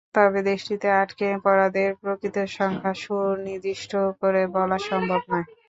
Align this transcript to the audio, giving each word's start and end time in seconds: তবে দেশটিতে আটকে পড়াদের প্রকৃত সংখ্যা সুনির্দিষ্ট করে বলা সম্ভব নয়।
তবে 0.15 0.39
দেশটিতে 0.49 0.87
আটকে 1.01 1.27
পড়াদের 1.45 1.89
প্রকৃত 2.01 2.35
সংখ্যা 2.57 2.93
সুনির্দিষ্ট 3.03 3.91
করে 4.21 4.41
বলা 4.55 4.77
সম্ভব 4.89 5.21
নয়। 5.31 5.47